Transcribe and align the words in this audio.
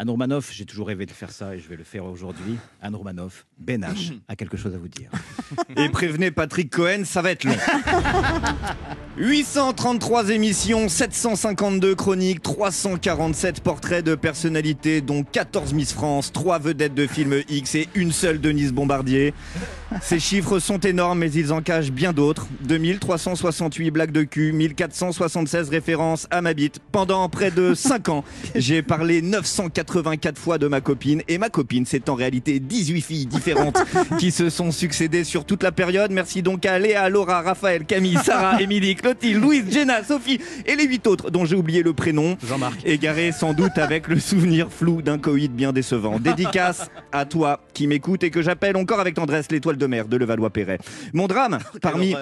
Anne 0.00 0.08
Romanoff, 0.08 0.50
j'ai 0.50 0.64
toujours 0.64 0.86
rêvé 0.86 1.04
de 1.04 1.10
faire 1.10 1.30
ça 1.30 1.54
et 1.54 1.58
je 1.58 1.68
vais 1.68 1.76
le 1.76 1.84
faire 1.84 2.06
aujourd'hui. 2.06 2.56
Anne 2.80 2.94
Romanoff, 2.94 3.44
Ben 3.58 3.82
H 3.82 4.14
a 4.28 4.34
quelque 4.34 4.56
chose 4.56 4.74
à 4.74 4.78
vous 4.78 4.88
dire. 4.88 5.10
Et 5.76 5.90
prévenez 5.90 6.30
Patrick 6.30 6.70
Cohen, 6.70 7.02
ça 7.04 7.20
va 7.20 7.32
être 7.32 7.44
long. 7.44 7.52
833 9.18 10.30
émissions, 10.30 10.88
752 10.88 11.94
chroniques, 11.94 12.40
347 12.40 13.60
portraits 13.60 14.02
de 14.02 14.14
personnalités, 14.14 15.02
dont 15.02 15.22
14 15.22 15.74
Miss 15.74 15.92
France, 15.92 16.32
3 16.32 16.60
vedettes 16.60 16.94
de 16.94 17.06
films 17.06 17.42
X 17.50 17.74
et 17.74 17.88
une 17.94 18.12
seule 18.12 18.40
Denise 18.40 18.72
Bombardier. 18.72 19.34
Ces 20.00 20.20
chiffres 20.20 20.60
sont 20.60 20.78
énormes, 20.78 21.18
mais 21.18 21.30
ils 21.30 21.52
en 21.52 21.60
cachent 21.60 21.90
bien 21.90 22.14
d'autres. 22.14 22.46
2368 22.62 23.90
blagues 23.90 24.12
de 24.12 24.22
cul, 24.22 24.52
1476 24.52 25.68
références 25.68 26.26
à 26.30 26.40
ma 26.40 26.54
bite. 26.54 26.78
Pendant 26.90 27.28
près 27.28 27.50
de 27.50 27.74
5 27.74 28.08
ans, 28.08 28.24
j'ai 28.54 28.80
parlé 28.80 29.20
984 29.90 30.38
fois 30.38 30.58
de 30.58 30.68
ma 30.68 30.80
copine. 30.80 31.22
Et 31.28 31.38
ma 31.38 31.50
copine, 31.50 31.84
c'est 31.84 32.08
en 32.08 32.14
réalité 32.14 32.60
18 32.60 33.00
filles 33.00 33.26
différentes 33.26 33.78
qui 34.18 34.30
se 34.30 34.48
sont 34.48 34.70
succédées 34.70 35.24
sur 35.24 35.44
toute 35.44 35.62
la 35.62 35.72
période. 35.72 36.12
Merci 36.12 36.42
donc 36.42 36.64
à 36.64 36.78
Léa, 36.78 37.08
Laura, 37.08 37.42
Raphaël, 37.42 37.84
Camille, 37.84 38.18
Sarah, 38.24 38.60
Émilie, 38.62 38.94
Clotilde, 38.94 39.42
Louise, 39.42 39.64
Jenna, 39.70 40.04
Sophie 40.04 40.40
et 40.66 40.76
les 40.76 40.84
8 40.84 41.06
autres 41.06 41.30
dont 41.30 41.44
j'ai 41.44 41.56
oublié 41.56 41.82
le 41.82 41.92
prénom. 41.92 42.36
Jean-Marc. 42.46 42.80
Égaré 42.84 43.32
sans 43.32 43.52
doute 43.52 43.78
avec 43.78 44.08
le 44.08 44.20
souvenir 44.20 44.70
flou 44.70 45.02
d'un 45.02 45.18
coït 45.18 45.52
bien 45.52 45.72
décevant. 45.72 46.18
Dédicace 46.20 46.90
à 47.12 47.24
toi 47.24 47.60
qui 47.74 47.86
m'écoute 47.86 48.22
et 48.22 48.30
que 48.30 48.42
j'appelle 48.42 48.76
encore 48.76 49.00
avec 49.00 49.14
tendresse 49.14 49.50
l'étoile 49.50 49.76
de 49.76 49.86
mer 49.86 50.06
de 50.06 50.16
Levallois-Perret. 50.16 50.78
Mon 51.12 51.26
drame, 51.26 51.58
parmi 51.82 52.14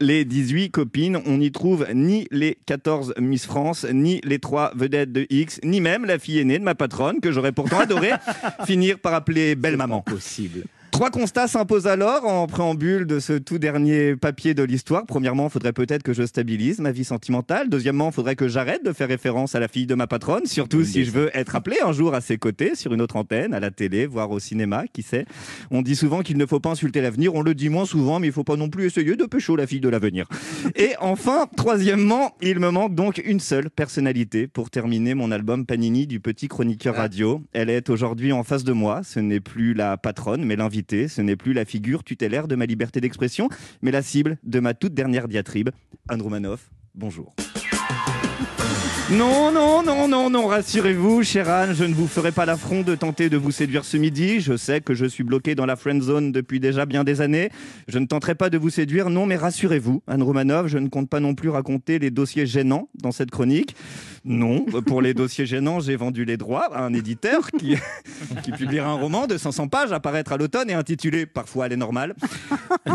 les 0.00 0.24
18 0.24 0.70
copines, 0.70 1.18
on 1.26 1.38
n'y 1.38 1.52
trouve 1.52 1.86
ni 1.94 2.26
les 2.30 2.56
14 2.66 3.14
Miss 3.18 3.46
France, 3.46 3.86
ni 3.92 4.20
les 4.24 4.38
3 4.38 4.72
vedettes 4.74 5.12
de 5.12 5.26
X, 5.28 5.60
ni 5.62 5.80
même 5.80 6.04
la 6.04 6.18
fille 6.18 6.38
aînée 6.38 6.58
de 6.58 6.64
ma 6.64 6.74
patronne, 6.74 7.09
que 7.18 7.32
j'aurais 7.32 7.52
pourtant 7.52 7.80
adoré 7.80 8.10
finir 8.66 8.98
par 8.98 9.14
appeler 9.14 9.54
belle 9.56 9.76
maman. 9.76 10.02
Possible. 10.02 10.64
Trois 10.90 11.10
constats 11.10 11.46
s'imposent 11.48 11.86
alors 11.86 12.26
en 12.26 12.46
préambule 12.46 13.06
de 13.06 13.20
ce 13.20 13.34
tout 13.34 13.58
dernier 13.58 14.16
papier 14.16 14.54
de 14.54 14.62
l'histoire. 14.62 15.04
Premièrement, 15.06 15.46
il 15.46 15.50
faudrait 15.50 15.72
peut-être 15.72 16.02
que 16.02 16.12
je 16.12 16.26
stabilise 16.26 16.80
ma 16.80 16.92
vie 16.92 17.04
sentimentale. 17.04 17.68
Deuxièmement, 17.68 18.10
il 18.10 18.12
faudrait 18.12 18.36
que 18.36 18.48
j'arrête 18.48 18.84
de 18.84 18.92
faire 18.92 19.08
référence 19.08 19.54
à 19.54 19.60
la 19.60 19.68
fille 19.68 19.86
de 19.86 19.94
ma 19.94 20.06
patronne, 20.06 20.46
surtout 20.46 20.84
si 20.84 21.04
je 21.04 21.10
veux 21.10 21.30
être 21.32 21.56
appelé 21.56 21.76
un 21.84 21.92
jour 21.92 22.14
à 22.14 22.20
ses 22.20 22.38
côtés 22.38 22.74
sur 22.74 22.92
une 22.92 23.00
autre 23.00 23.16
antenne, 23.16 23.54
à 23.54 23.60
la 23.60 23.70
télé, 23.70 24.06
voire 24.06 24.30
au 24.30 24.38
cinéma, 24.38 24.84
qui 24.92 25.02
sait. 25.02 25.26
On 25.70 25.82
dit 25.82 25.96
souvent 25.96 26.20
qu'il 26.20 26.36
ne 26.36 26.46
faut 26.46 26.60
pas 26.60 26.70
insulter 26.70 27.00
l'avenir, 27.00 27.34
on 27.34 27.42
le 27.42 27.54
dit 27.54 27.68
moins 27.68 27.86
souvent, 27.86 28.18
mais 28.18 28.26
il 28.26 28.32
faut 28.32 28.44
pas 28.44 28.56
non 28.56 28.68
plus 28.68 28.86
essayer 28.86 29.16
de 29.16 29.24
pécho 29.24 29.56
la 29.56 29.66
fille 29.66 29.80
de 29.80 29.88
l'avenir. 29.88 30.26
Et 30.76 30.94
enfin, 31.00 31.46
troisièmement, 31.56 32.34
il 32.42 32.58
me 32.58 32.70
manque 32.70 32.94
donc 32.94 33.22
une 33.24 33.40
seule 33.40 33.70
personnalité 33.70 34.48
pour 34.48 34.70
terminer 34.70 35.14
mon 35.14 35.30
album 35.30 35.66
Panini 35.66 36.06
du 36.06 36.20
petit 36.20 36.48
chroniqueur 36.48 36.96
radio. 36.96 37.42
Elle 37.52 37.70
est 37.70 37.90
aujourd'hui 37.90 38.32
en 38.32 38.42
face 38.42 38.64
de 38.64 38.72
moi. 38.72 39.02
Ce 39.02 39.20
n'est 39.20 39.40
plus 39.40 39.72
la 39.72 39.96
patronne, 39.96 40.44
mais 40.44 40.56
Ce 40.88 41.20
n'est 41.20 41.36
plus 41.36 41.52
la 41.52 41.64
figure 41.64 42.04
tutélaire 42.04 42.48
de 42.48 42.54
ma 42.54 42.66
liberté 42.66 43.00
d'expression, 43.00 43.48
mais 43.82 43.90
la 43.90 44.02
cible 44.02 44.38
de 44.44 44.60
ma 44.60 44.74
toute 44.74 44.94
dernière 44.94 45.28
diatribe. 45.28 45.70
Anne 46.08 46.22
Romanoff, 46.22 46.70
bonjour. 46.94 47.34
Non, 49.12 49.50
non, 49.50 49.82
non, 49.82 50.06
non, 50.06 50.30
non, 50.30 50.46
rassurez-vous, 50.46 51.24
chère 51.24 51.50
Anne, 51.50 51.74
je 51.74 51.82
ne 51.82 51.92
vous 51.92 52.06
ferai 52.06 52.30
pas 52.30 52.46
l'affront 52.46 52.82
de 52.82 52.94
tenter 52.94 53.28
de 53.28 53.36
vous 53.36 53.50
séduire 53.50 53.84
ce 53.84 53.96
midi. 53.96 54.38
Je 54.38 54.56
sais 54.56 54.80
que 54.80 54.94
je 54.94 55.04
suis 55.04 55.24
bloqué 55.24 55.56
dans 55.56 55.66
la 55.66 55.74
friend 55.74 56.00
zone 56.00 56.30
depuis 56.30 56.60
déjà 56.60 56.86
bien 56.86 57.02
des 57.02 57.20
années. 57.20 57.50
Je 57.88 57.98
ne 57.98 58.06
tenterai 58.06 58.36
pas 58.36 58.50
de 58.50 58.58
vous 58.58 58.70
séduire, 58.70 59.10
non, 59.10 59.26
mais 59.26 59.34
rassurez-vous, 59.34 60.04
Anne 60.06 60.22
Romanov, 60.22 60.68
je 60.68 60.78
ne 60.78 60.86
compte 60.86 61.08
pas 61.08 61.18
non 61.18 61.34
plus 61.34 61.48
raconter 61.48 61.98
les 61.98 62.12
dossiers 62.12 62.46
gênants 62.46 62.88
dans 62.94 63.10
cette 63.10 63.32
chronique. 63.32 63.74
Non, 64.24 64.64
pour 64.86 65.02
les 65.02 65.12
dossiers 65.12 65.46
gênants, 65.46 65.80
j'ai 65.80 65.96
vendu 65.96 66.24
les 66.24 66.36
droits 66.36 66.72
à 66.72 66.84
un 66.84 66.92
éditeur 66.92 67.50
qui, 67.58 67.74
qui 68.44 68.52
publiera 68.52 68.90
un 68.90 68.94
roman 68.94 69.26
de 69.26 69.38
500 69.38 69.66
pages 69.66 69.92
à 69.92 69.98
paraître 69.98 70.32
à 70.32 70.36
l'automne 70.36 70.70
et 70.70 70.74
intitulé 70.74 71.26
Parfois 71.26 71.66
elle 71.66 71.72
est 71.72 71.76
normale. 71.76 72.14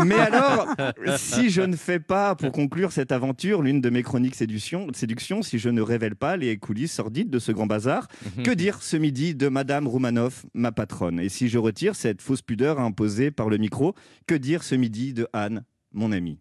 Mais 0.04 0.14
alors, 0.14 0.68
si 1.16 1.50
je 1.50 1.62
ne 1.62 1.76
fais 1.76 1.98
pas, 1.98 2.36
pour 2.36 2.52
conclure 2.52 2.92
cette 2.92 3.12
aventure, 3.12 3.60
l'une 3.60 3.82
de 3.82 3.90
mes 3.90 4.02
chroniques 4.02 4.36
séduction, 4.36 4.86
séduction, 4.94 5.42
si 5.42 5.58
je 5.58 5.68
ne 5.68 5.82
révèle 5.82 6.05
pas 6.14 6.36
les 6.36 6.56
coulisses 6.58 6.92
sordides 6.92 7.30
de 7.30 7.40
ce 7.40 7.50
grand 7.50 7.66
bazar, 7.66 8.06
que 8.44 8.52
dire 8.52 8.82
ce 8.82 8.96
midi 8.96 9.34
de 9.34 9.48
Madame 9.48 9.88
Roumanoff, 9.88 10.46
ma 10.54 10.70
patronne? 10.70 11.18
Et 11.18 11.28
si 11.28 11.48
je 11.48 11.58
retire 11.58 11.96
cette 11.96 12.22
fausse 12.22 12.42
pudeur 12.42 12.78
imposée 12.78 13.32
par 13.32 13.48
le 13.48 13.56
micro, 13.56 13.94
que 14.28 14.34
dire 14.36 14.62
ce 14.62 14.76
midi 14.76 15.14
de 15.14 15.26
Anne, 15.32 15.64
mon 15.92 16.12
amie? 16.12 16.38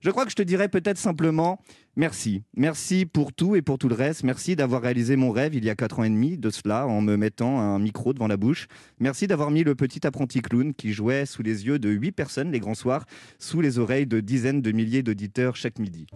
Je 0.00 0.10
crois 0.10 0.24
que 0.24 0.30
je 0.30 0.36
te 0.36 0.42
dirais 0.42 0.68
peut-être 0.68 0.98
simplement 0.98 1.58
merci. 1.96 2.42
Merci 2.54 3.06
pour 3.06 3.32
tout 3.32 3.56
et 3.56 3.62
pour 3.62 3.78
tout 3.78 3.88
le 3.88 3.94
reste. 3.94 4.22
Merci 4.22 4.54
d'avoir 4.54 4.82
réalisé 4.82 5.16
mon 5.16 5.30
rêve 5.30 5.54
il 5.54 5.64
y 5.64 5.70
a 5.70 5.74
4 5.74 6.00
ans 6.00 6.04
et 6.04 6.10
demi 6.10 6.36
de 6.36 6.50
cela 6.50 6.86
en 6.86 7.00
me 7.00 7.16
mettant 7.16 7.58
un 7.58 7.78
micro 7.78 8.12
devant 8.12 8.26
la 8.26 8.36
bouche. 8.36 8.66
Merci 9.00 9.26
d'avoir 9.26 9.50
mis 9.50 9.64
le 9.64 9.74
petit 9.74 10.06
apprenti 10.06 10.42
clown 10.42 10.74
qui 10.74 10.92
jouait 10.92 11.24
sous 11.24 11.42
les 11.42 11.64
yeux 11.64 11.78
de 11.78 11.88
8 11.88 12.12
personnes 12.12 12.52
les 12.52 12.60
grands 12.60 12.74
soirs, 12.74 13.06
sous 13.38 13.62
les 13.62 13.78
oreilles 13.78 14.06
de 14.06 14.20
dizaines 14.20 14.60
de 14.60 14.72
milliers 14.72 15.02
d'auditeurs 15.02 15.56
chaque 15.56 15.78
midi. 15.78 16.06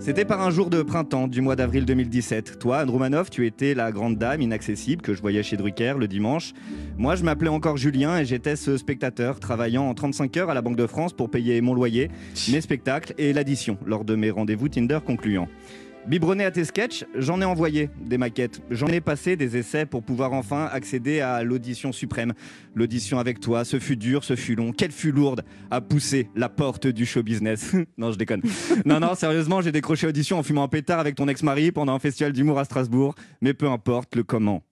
C'était 0.00 0.24
par 0.24 0.40
un 0.40 0.50
jour 0.50 0.70
de 0.70 0.82
printemps 0.82 1.28
du 1.28 1.42
mois 1.42 1.56
d'avril 1.56 1.84
2017. 1.84 2.58
Toi, 2.58 2.78
Anne 2.78 3.22
tu 3.30 3.46
étais 3.46 3.74
la 3.74 3.92
grande 3.92 4.16
dame 4.16 4.40
inaccessible 4.40 5.02
que 5.02 5.12
je 5.12 5.20
voyais 5.20 5.42
chez 5.42 5.58
Drucker 5.58 5.96
le 5.98 6.08
dimanche. 6.08 6.54
Moi, 6.96 7.16
je 7.16 7.22
m'appelais 7.22 7.50
encore 7.50 7.76
Julien 7.76 8.16
et 8.16 8.24
j'étais 8.24 8.56
ce 8.56 8.78
spectateur 8.78 9.40
travaillant 9.40 9.84
en 9.84 9.92
35 9.92 10.34
heures 10.38 10.50
à 10.50 10.54
la 10.54 10.62
Banque 10.62 10.76
de 10.76 10.86
France 10.86 11.12
pour 11.12 11.28
payer 11.28 11.60
mon 11.60 11.74
loyer, 11.74 12.10
mes 12.50 12.62
spectacles 12.62 13.12
et 13.18 13.34
l'addition 13.34 13.76
lors 13.84 14.06
de 14.06 14.14
mes 14.14 14.30
rendez-vous 14.30 14.70
Tinder 14.70 15.00
concluants. 15.04 15.48
Biberonné 16.06 16.44
à 16.44 16.50
tes 16.50 16.64
sketchs, 16.64 17.04
j'en 17.14 17.40
ai 17.42 17.44
envoyé 17.44 17.90
des 18.00 18.16
maquettes. 18.16 18.62
J'en 18.70 18.86
ai 18.86 19.00
passé 19.00 19.36
des 19.36 19.58
essais 19.58 19.84
pour 19.84 20.02
pouvoir 20.02 20.32
enfin 20.32 20.64
accéder 20.72 21.20
à 21.20 21.44
l'audition 21.44 21.92
suprême. 21.92 22.32
L'audition 22.74 23.18
avec 23.18 23.38
toi, 23.38 23.64
ce 23.64 23.78
fut 23.78 23.96
dur, 23.96 24.24
ce 24.24 24.34
fut 24.34 24.54
long. 24.54 24.72
Quelle 24.72 24.92
fut 24.92 25.12
lourde 25.12 25.44
à 25.70 25.80
pousser 25.80 26.28
la 26.34 26.48
porte 26.48 26.86
du 26.86 27.04
show 27.04 27.22
business. 27.22 27.74
non, 27.98 28.12
je 28.12 28.18
déconne. 28.18 28.42
Non, 28.86 28.98
non, 28.98 29.14
sérieusement, 29.14 29.60
j'ai 29.60 29.72
décroché 29.72 30.06
audition 30.06 30.38
en 30.38 30.42
fumant 30.42 30.64
un 30.64 30.68
pétard 30.68 31.00
avec 31.00 31.14
ton 31.14 31.28
ex-mari 31.28 31.70
pendant 31.70 31.94
un 31.94 31.98
festival 31.98 32.32
d'humour 32.32 32.58
à 32.58 32.64
Strasbourg. 32.64 33.14
Mais 33.42 33.52
peu 33.52 33.68
importe 33.68 34.16
le 34.16 34.22
comment. 34.22 34.62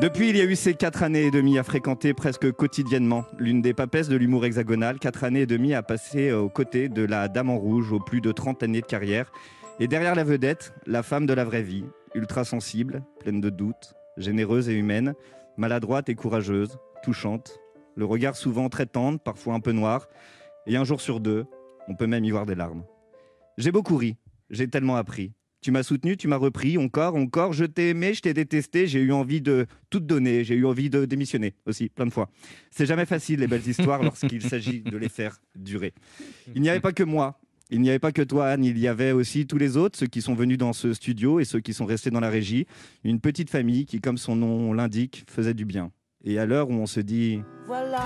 Depuis, 0.00 0.28
il 0.28 0.36
y 0.36 0.40
a 0.40 0.44
eu 0.44 0.54
ces 0.54 0.74
quatre 0.74 1.02
années 1.02 1.24
et 1.24 1.30
demie 1.30 1.58
à 1.58 1.64
fréquenter 1.64 2.14
presque 2.14 2.52
quotidiennement 2.52 3.24
l'une 3.38 3.62
des 3.62 3.72
papesses 3.72 4.08
de 4.08 4.16
l'humour 4.16 4.44
hexagonal, 4.44 4.98
quatre 5.00 5.24
années 5.24 5.40
et 5.40 5.46
demie 5.46 5.74
à 5.74 5.82
passer 5.82 6.30
aux 6.30 6.48
côtés 6.48 6.88
de 6.88 7.02
la 7.02 7.26
Dame 7.26 7.50
en 7.50 7.58
Rouge 7.58 7.90
aux 7.92 7.98
plus 7.98 8.20
de 8.20 8.30
30 8.30 8.62
années 8.62 8.82
de 8.82 8.86
carrière. 8.86 9.32
Et 9.80 9.86
derrière 9.86 10.16
la 10.16 10.24
vedette, 10.24 10.74
la 10.86 11.04
femme 11.04 11.24
de 11.24 11.32
la 11.32 11.44
vraie 11.44 11.62
vie, 11.62 11.84
ultra 12.16 12.44
sensible, 12.44 13.04
pleine 13.20 13.40
de 13.40 13.48
doutes, 13.48 13.94
généreuse 14.16 14.68
et 14.68 14.74
humaine, 14.74 15.14
maladroite 15.56 16.08
et 16.08 16.16
courageuse, 16.16 16.78
touchante, 17.04 17.60
le 17.94 18.04
regard 18.04 18.34
souvent 18.34 18.68
très 18.68 18.86
tendre, 18.86 19.20
parfois 19.20 19.54
un 19.54 19.60
peu 19.60 19.70
noir, 19.70 20.08
et 20.66 20.76
un 20.76 20.82
jour 20.82 21.00
sur 21.00 21.20
deux, 21.20 21.46
on 21.86 21.94
peut 21.94 22.08
même 22.08 22.24
y 22.24 22.30
voir 22.32 22.44
des 22.44 22.56
larmes. 22.56 22.82
J'ai 23.56 23.70
beaucoup 23.70 23.96
ri, 23.96 24.16
j'ai 24.50 24.66
tellement 24.66 24.96
appris. 24.96 25.32
Tu 25.60 25.70
m'as 25.70 25.84
soutenu, 25.84 26.16
tu 26.16 26.26
m'as 26.26 26.36
repris, 26.36 26.76
encore, 26.76 27.14
encore, 27.14 27.52
je 27.52 27.64
t'ai 27.64 27.90
aimé, 27.90 28.14
je 28.14 28.22
t'ai 28.22 28.34
détesté, 28.34 28.88
j'ai 28.88 29.00
eu 29.00 29.12
envie 29.12 29.40
de 29.40 29.66
tout 29.90 30.00
donner, 30.00 30.42
j'ai 30.42 30.56
eu 30.56 30.66
envie 30.66 30.90
de 30.90 31.04
démissionner 31.04 31.54
aussi, 31.66 31.88
plein 31.88 32.06
de 32.06 32.12
fois. 32.12 32.30
C'est 32.72 32.86
jamais 32.86 33.06
facile 33.06 33.40
les 33.40 33.46
belles 33.46 33.66
histoires 33.66 34.02
lorsqu'il 34.02 34.42
s'agit 34.42 34.82
de 34.82 34.96
les 34.96 35.08
faire 35.08 35.40
durer. 35.54 35.94
Il 36.54 36.62
n'y 36.62 36.68
avait 36.68 36.80
pas 36.80 36.92
que 36.92 37.04
moi, 37.04 37.40
il 37.70 37.80
n'y 37.80 37.90
avait 37.90 37.98
pas 37.98 38.12
que 38.12 38.22
toi 38.22 38.48
Anne, 38.48 38.64
il 38.64 38.78
y 38.78 38.88
avait 38.88 39.12
aussi 39.12 39.46
tous 39.46 39.58
les 39.58 39.76
autres, 39.76 39.98
ceux 39.98 40.06
qui 40.06 40.22
sont 40.22 40.34
venus 40.34 40.56
dans 40.58 40.72
ce 40.72 40.94
studio 40.94 41.38
et 41.38 41.44
ceux 41.44 41.60
qui 41.60 41.74
sont 41.74 41.84
restés 41.84 42.10
dans 42.10 42.20
la 42.20 42.30
régie. 42.30 42.66
Une 43.04 43.20
petite 43.20 43.50
famille 43.50 43.84
qui, 43.84 44.00
comme 44.00 44.16
son 44.18 44.36
nom 44.36 44.72
l'indique, 44.72 45.24
faisait 45.28 45.54
du 45.54 45.64
bien. 45.64 45.90
Et 46.24 46.38
à 46.38 46.46
l'heure 46.46 46.70
où 46.70 46.72
on 46.72 46.86
se 46.86 47.00
dit 47.00 47.42
Voilà, 47.66 48.02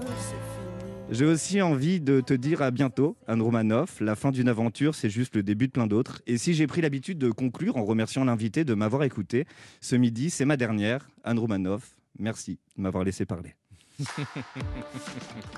c'est 0.00 0.34
fini. 0.34 1.10
J'ai 1.10 1.26
aussi 1.26 1.60
envie 1.60 2.00
de 2.00 2.20
te 2.20 2.32
dire 2.34 2.62
à 2.62 2.70
bientôt, 2.70 3.16
Anne 3.26 3.42
Romanoff. 3.42 4.00
La 4.00 4.16
fin 4.16 4.30
d'une 4.30 4.48
aventure, 4.48 4.94
c'est 4.94 5.10
juste 5.10 5.36
le 5.36 5.42
début 5.42 5.66
de 5.66 5.72
plein 5.72 5.86
d'autres. 5.86 6.22
Et 6.26 6.38
si 6.38 6.54
j'ai 6.54 6.66
pris 6.66 6.80
l'habitude 6.80 7.18
de 7.18 7.30
conclure 7.30 7.76
en 7.76 7.84
remerciant 7.84 8.24
l'invité 8.24 8.64
de 8.64 8.74
m'avoir 8.74 9.02
écouté, 9.04 9.46
ce 9.80 9.94
midi, 9.94 10.30
c'est 10.30 10.44
ma 10.46 10.56
dernière, 10.56 11.08
Anne 11.22 11.38
Romanoff. 11.38 11.98
Merci 12.18 12.58
de 12.76 12.82
m'avoir 12.82 13.04
laissé 13.04 13.26
parler. 13.26 13.54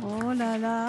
Oh 0.02 0.32
là 0.32 0.56
là 0.56 0.86